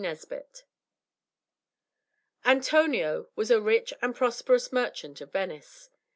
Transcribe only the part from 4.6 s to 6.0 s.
merchant of Venice.